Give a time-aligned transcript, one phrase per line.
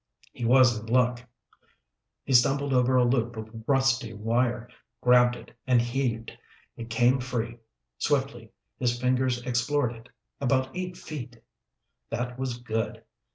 [0.31, 1.21] He was in luck.
[2.23, 4.67] He stumbled over a loop of rusty wire,
[4.99, 6.35] grabbed it, and heaved.
[6.75, 7.59] It came free.
[7.99, 10.09] Swiftly his fingers explored it.
[10.39, 11.43] About eight feet.
[12.09, 13.03] That was good.